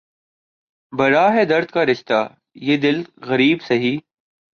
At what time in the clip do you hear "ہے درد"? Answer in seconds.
1.33-1.67